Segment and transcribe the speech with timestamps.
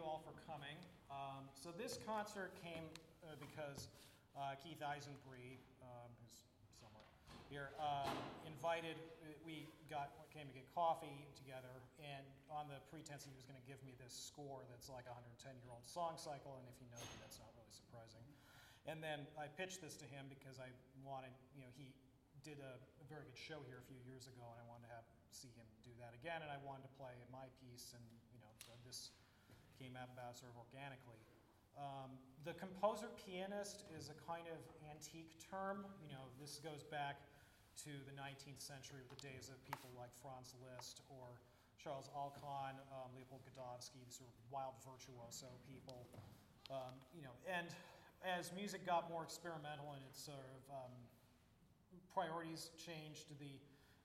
[0.00, 0.80] you all for coming.
[1.12, 2.88] Um, so this concert came
[3.20, 3.92] uh, because
[4.32, 6.40] uh, Keith Eisenbrey, um, who's
[6.80, 7.04] somewhere
[7.52, 8.08] here, um,
[8.48, 8.96] invited.
[9.44, 13.66] We got came to get coffee together, and on the pretense he was going to
[13.68, 17.16] give me this score that's like a 110-year-old song cycle, and if you know me,
[17.20, 18.24] that's not really surprising.
[18.88, 20.72] And then I pitched this to him because I
[21.04, 21.92] wanted, you know, he
[22.40, 24.96] did a, a very good show here a few years ago, and I wanted to
[24.96, 25.04] have
[25.34, 28.50] see him do that again, and I wanted to play my piece, and you know,
[28.86, 29.12] this
[29.80, 31.16] came about sort of organically.
[31.80, 32.12] Um,
[32.44, 34.60] the composer pianist is a kind of
[34.92, 35.88] antique term.
[36.04, 37.24] You know, this goes back
[37.88, 41.40] to the 19th century the days of people like Franz Liszt or
[41.80, 46.04] Charles Alkan, um, Leopold Godowsky, these sort of wild virtuoso people.
[46.68, 47.72] Um, you know, and
[48.20, 50.92] as music got more experimental and its sort of um,
[52.12, 53.56] priorities changed, the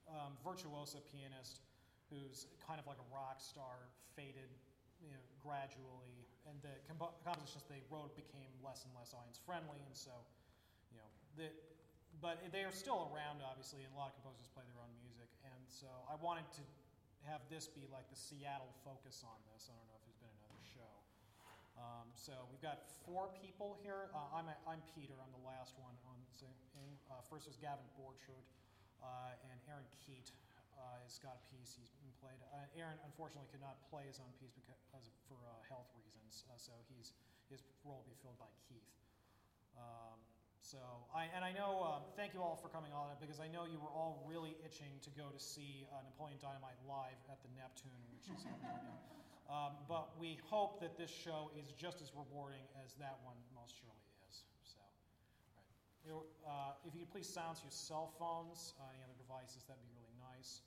[0.08, 1.60] um, virtuoso pianist
[2.08, 4.48] who's kind of like a rock star faded
[5.06, 9.78] you know, gradually, and the comp- compositions they wrote became less and less audience friendly,
[9.86, 10.10] and so,
[10.90, 11.08] you know,
[11.38, 11.48] the,
[12.18, 15.30] but they are still around, obviously, and a lot of composers play their own music,
[15.46, 16.64] and so I wanted to
[17.30, 19.70] have this be like the Seattle focus on this.
[19.70, 20.92] I don't know if there's been another show.
[21.76, 24.08] Um, so we've got four people here.
[24.14, 25.12] Uh, I'm, I'm Peter.
[25.18, 26.16] I'm the last one on.
[27.06, 28.44] Uh, first was Gavin Borchert
[29.00, 30.34] uh, and Aaron Keyt,
[30.76, 32.38] uh, has got a piece he's been played.
[32.52, 36.44] Uh, Aaron unfortunately could not play his own piece because of, for uh, health reasons,
[36.48, 37.16] uh, so he's
[37.48, 38.90] his role will be filled by Keith.
[39.78, 40.18] Um,
[40.60, 40.82] so
[41.14, 41.78] I and I know.
[41.86, 44.98] Um, thank you all for coming on because I know you were all really itching
[45.06, 48.82] to go to see uh, Napoleon Dynamite live at the Neptune, which is happening.
[49.46, 53.78] Um, but we hope that this show is just as rewarding as that one most
[53.78, 54.42] surely is.
[54.66, 54.82] So,
[55.54, 56.26] right.
[56.42, 59.86] uh, if you could please silence your cell phones, uh, any other devices, that'd be
[59.94, 59.95] really
[60.36, 60.60] nice.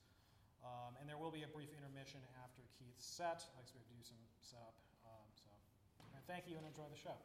[0.66, 3.46] Um, and there will be a brief intermission after Keith's set.
[3.56, 4.74] I expect to do some setup.
[5.06, 5.54] Um, so,
[6.28, 7.16] thank you and enjoy the show.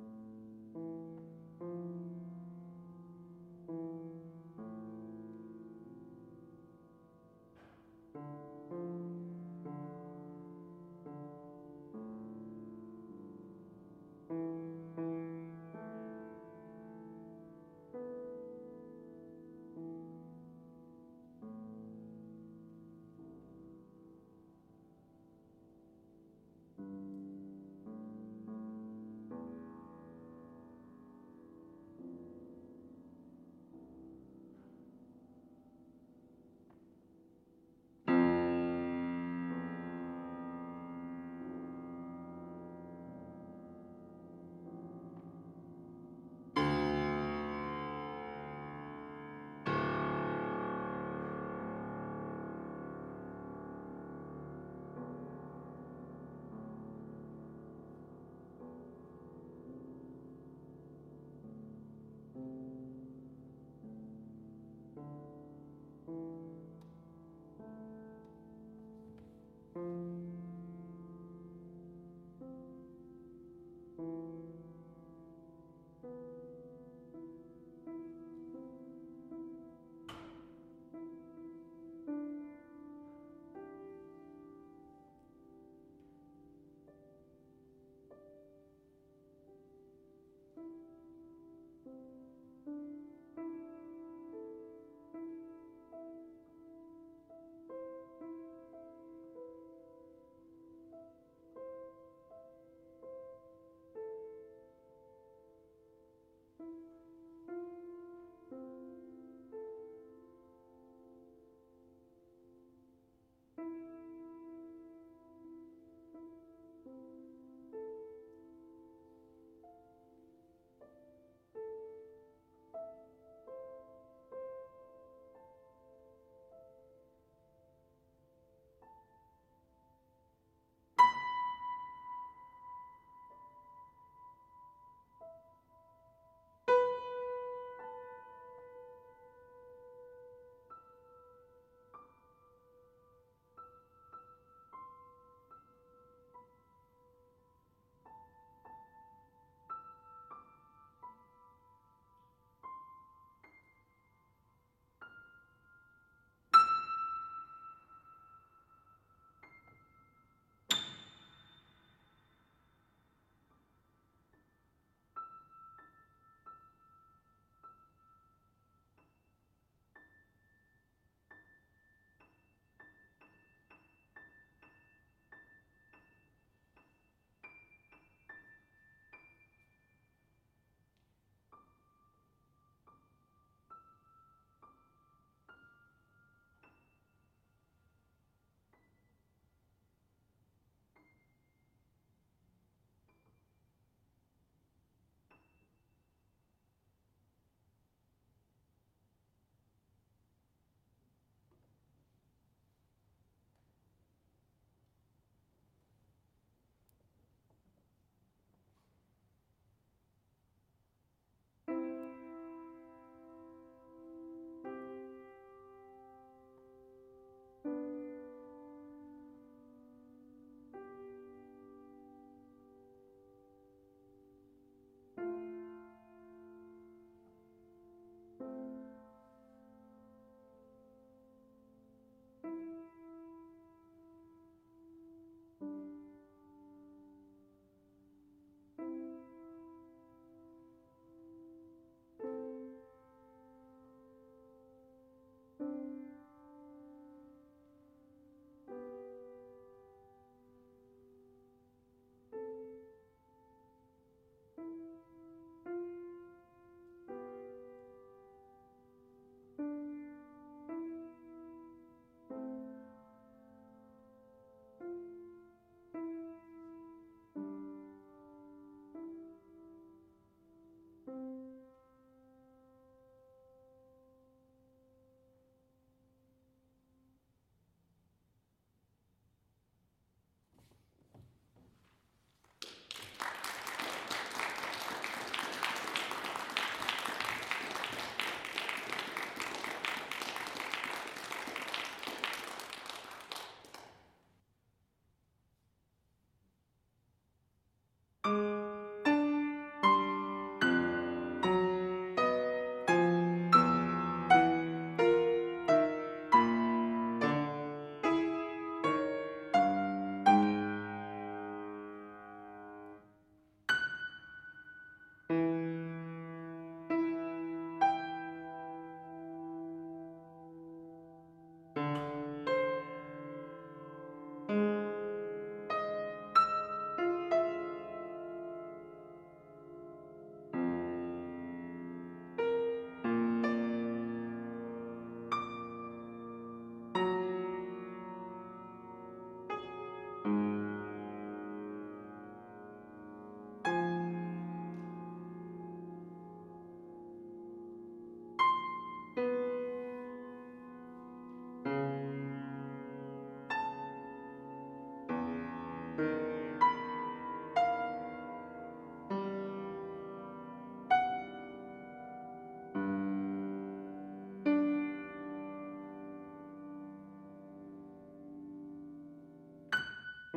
[0.00, 0.39] Thank you.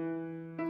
[0.03, 0.62] Música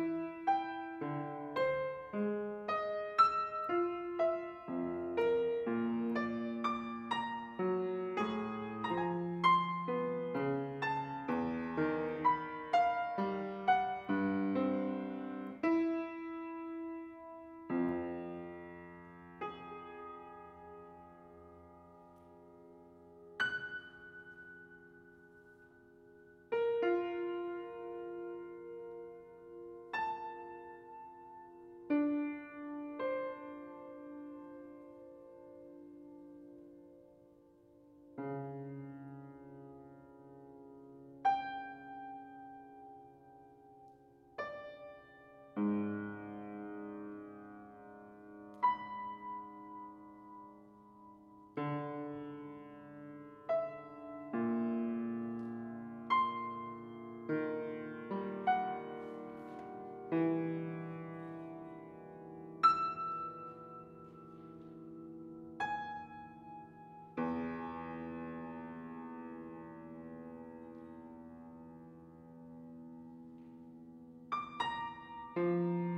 [75.35, 75.92] Música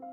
[0.00, 0.10] When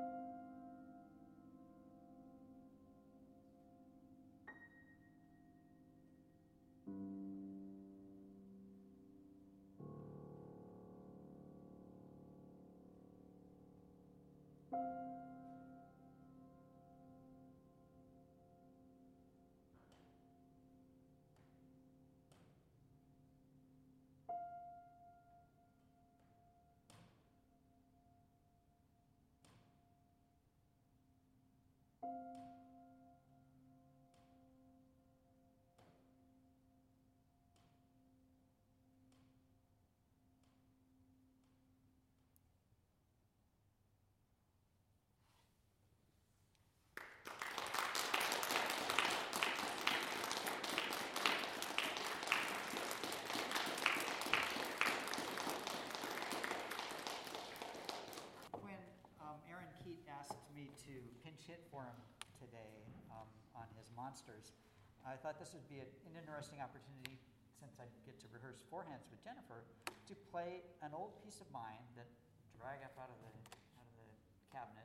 [61.48, 61.96] Pinch hit for him
[62.36, 63.24] today um,
[63.56, 64.52] on his monsters,
[65.00, 67.16] I thought this would be an interesting opportunity,
[67.56, 71.80] since I get to rehearse forehands with Jennifer, to play an old piece of mine
[71.96, 72.04] that
[72.52, 73.32] drag up out of the
[73.80, 74.12] out of the
[74.52, 74.84] cabinet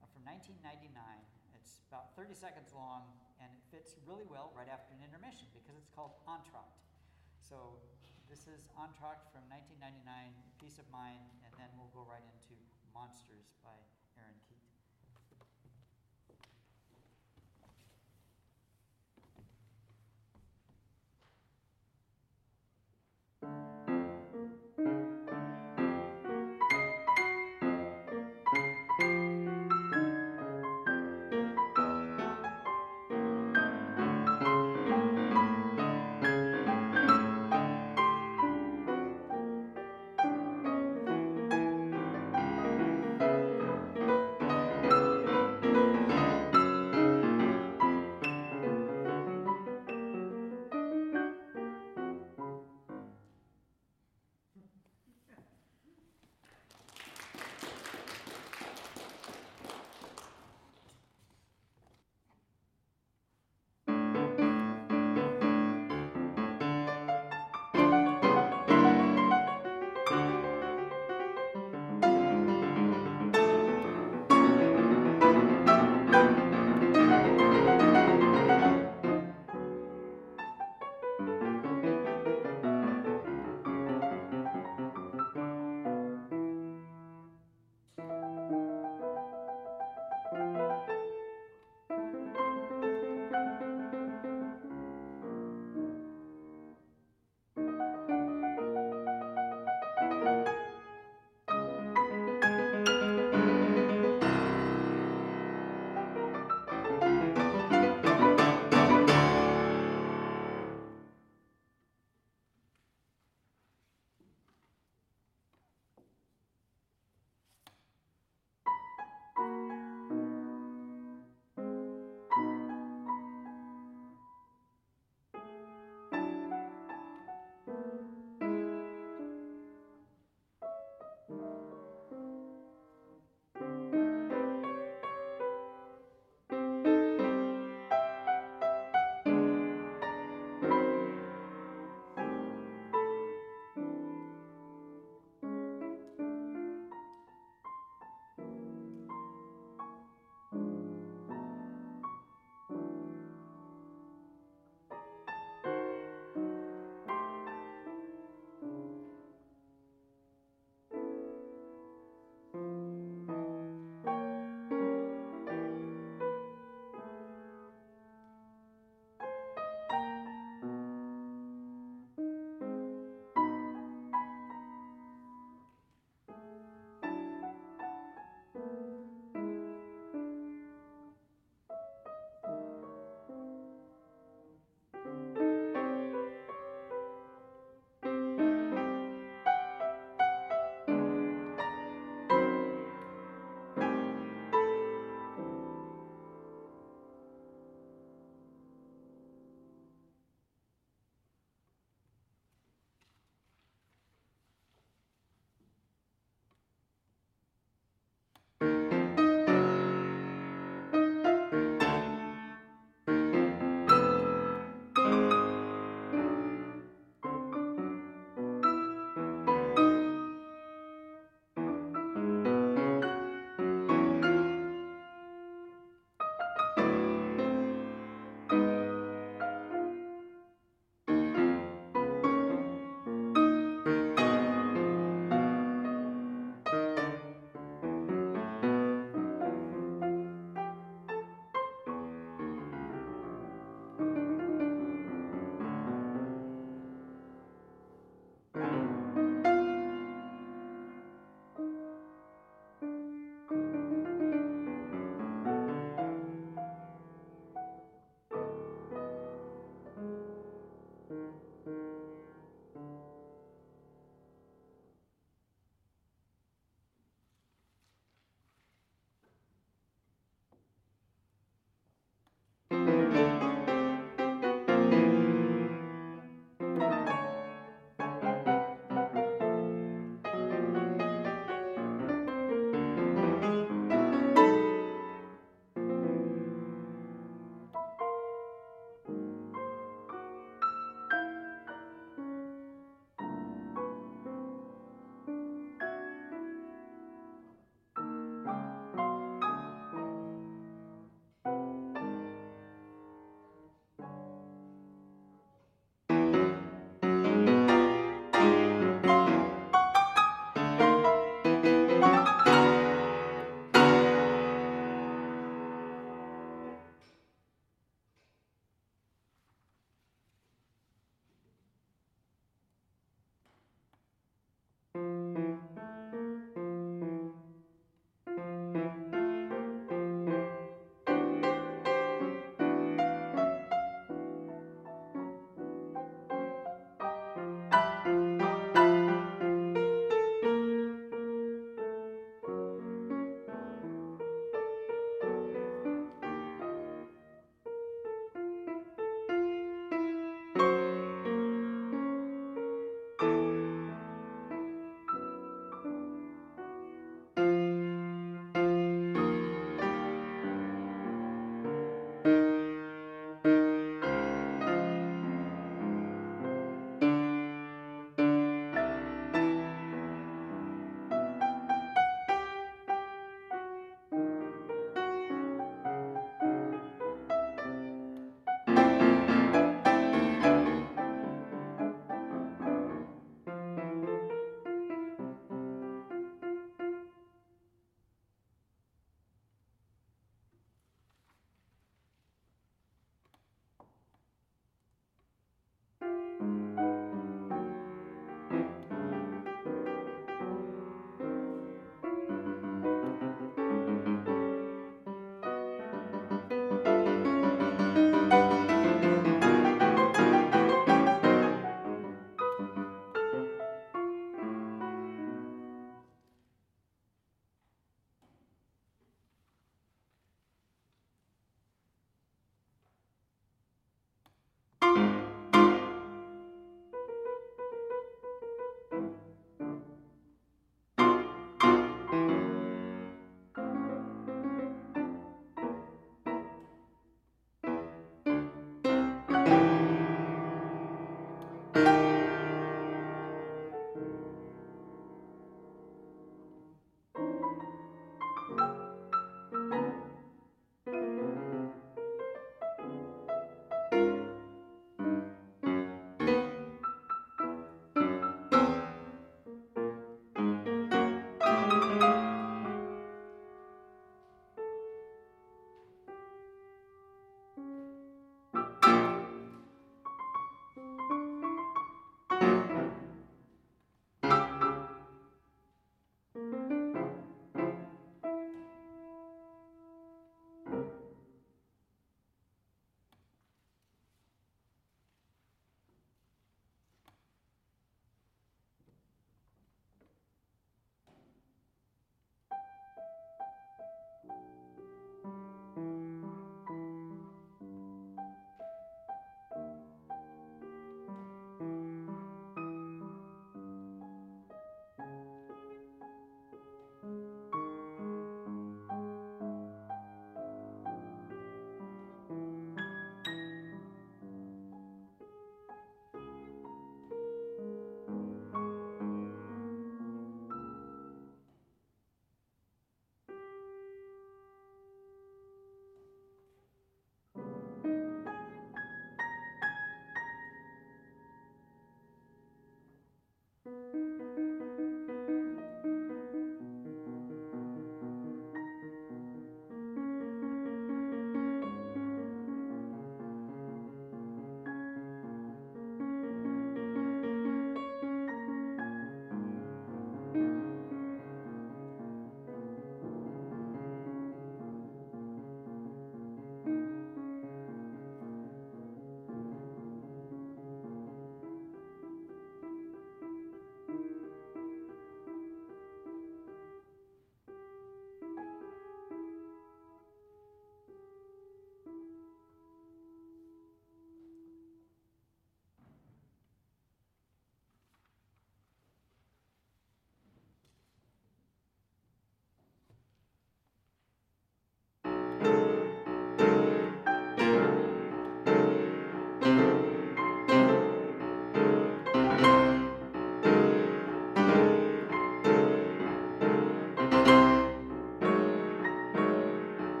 [0.00, 0.96] uh, from 1999.
[1.52, 3.04] It's about 30 seconds long,
[3.44, 6.80] and it fits really well right after an intermission because it's called Entr'acte.
[7.44, 7.76] So
[8.32, 10.08] this is Entr'acte from 1999,
[10.56, 12.56] Piece of Mine, and then we'll go right into
[12.96, 13.76] Monsters by
[14.16, 14.47] Aaron Keyt.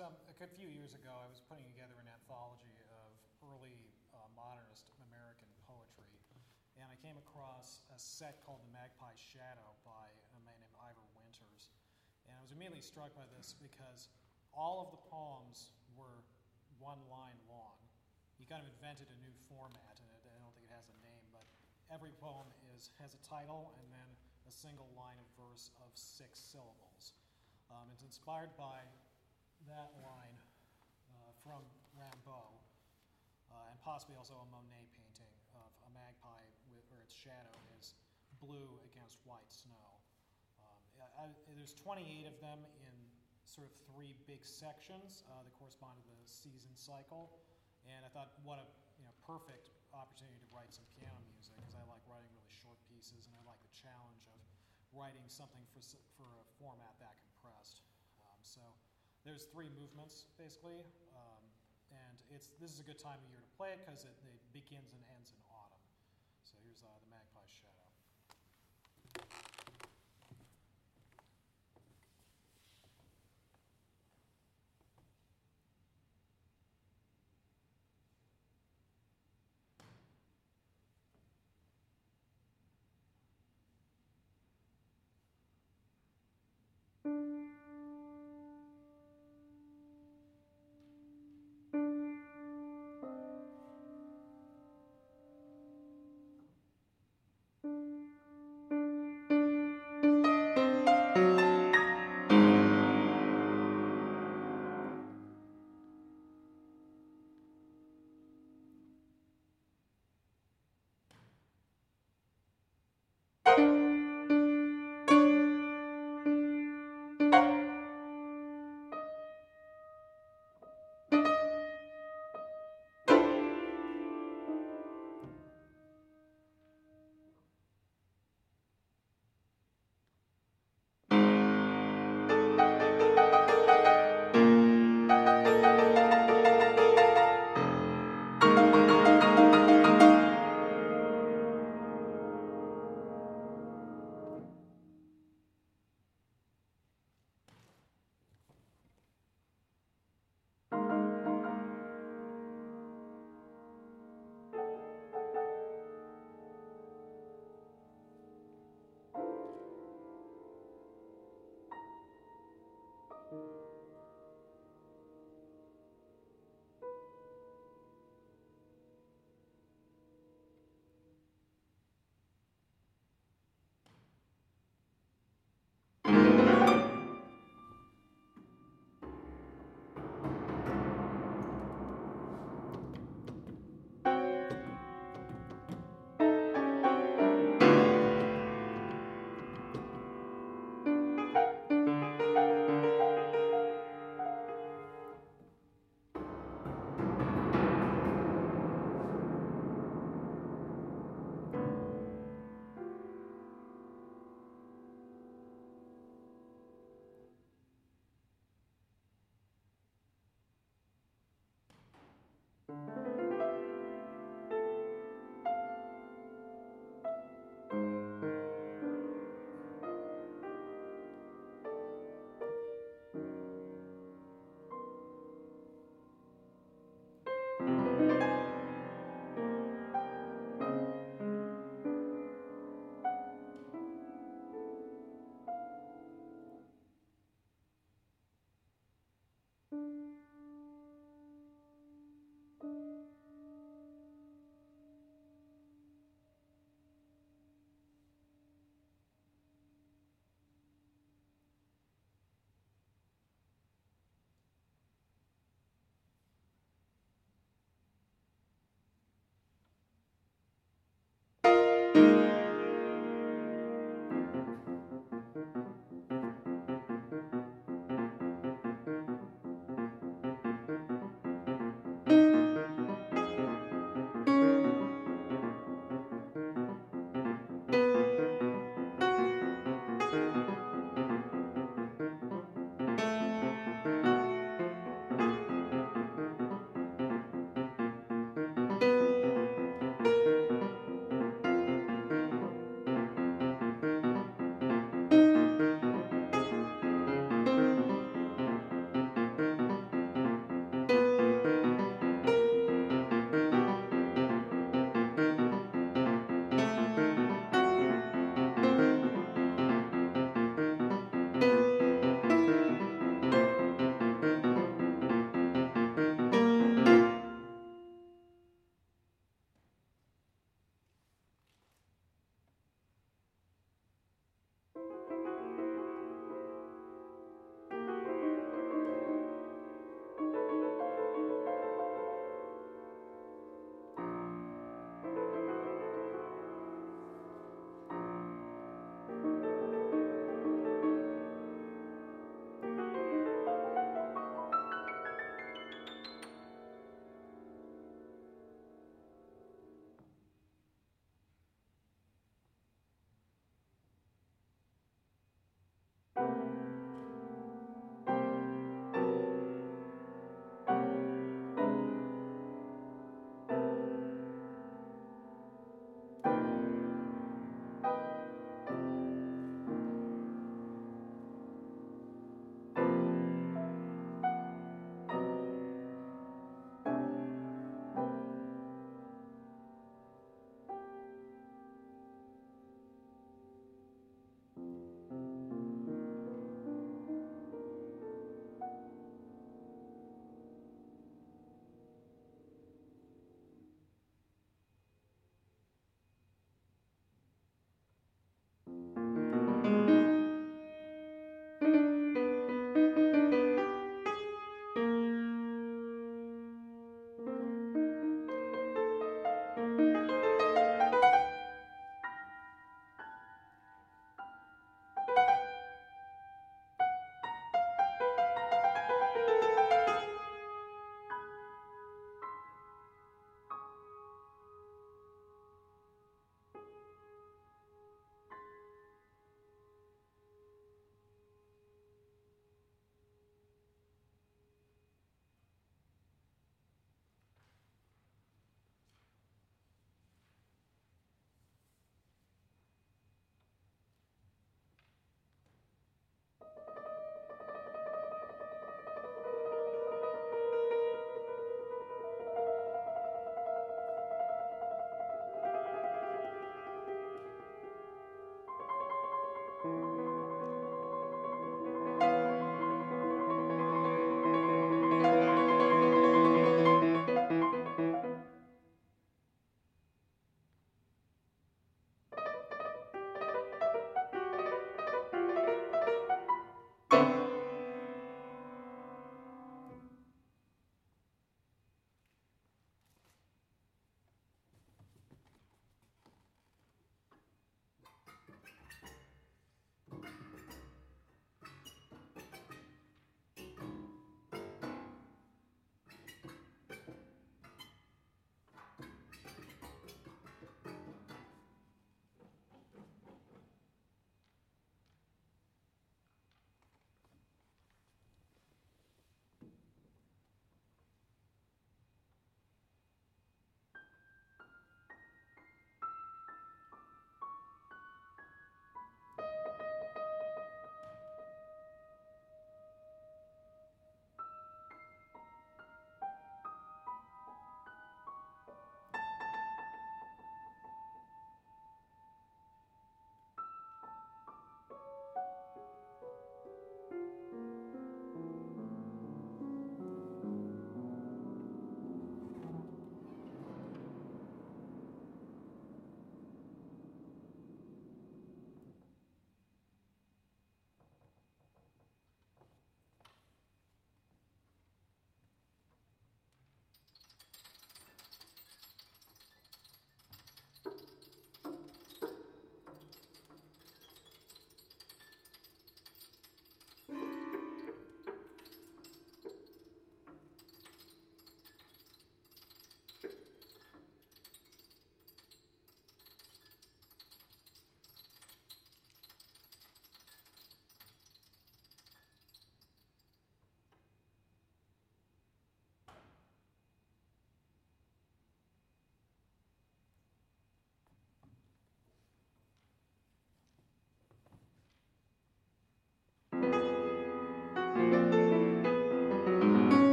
[0.00, 3.12] a few years ago, I was putting together an anthology of
[3.44, 6.08] early uh, modernist American poetry,
[6.80, 11.04] and I came across a set called The Magpie Shadow by a man named Yvor
[11.20, 11.68] Winters.
[12.24, 14.08] And I was immediately struck by this because
[14.56, 16.24] all of the poems were
[16.80, 17.76] one line long.
[18.40, 21.28] He kind of invented a new format, and I don't think it has a name,
[21.28, 21.44] but
[21.92, 24.08] every poem is has a title and then
[24.48, 27.12] a single line of verse of six syllables.
[27.68, 28.80] Um, it's inspired by
[29.68, 30.36] that line
[31.12, 31.60] uh, from
[31.96, 32.56] Rimbaud,
[33.50, 37.94] uh, and possibly also a Monet painting of a magpie with, where its shadow is
[38.40, 39.88] blue against white snow.
[40.62, 40.80] Um,
[41.18, 42.94] I, I- there's 28 of them in
[43.44, 47.34] sort of three big sections uh, that correspond to the season cycle,
[47.84, 48.66] and I thought what a
[49.00, 52.78] you know perfect opportunity to write some piano music because I like writing really short
[52.86, 54.38] pieces and I like the challenge of
[54.94, 55.82] writing something for
[56.14, 57.82] for a format that compressed.
[58.22, 58.62] Um, so
[59.30, 60.82] there's three movements basically,
[61.14, 61.42] um,
[61.94, 64.42] and it's this is a good time of year to play it because it, it
[64.50, 65.86] begins and ends in autumn.
[66.42, 67.86] So here's uh, the Magpie Shadow.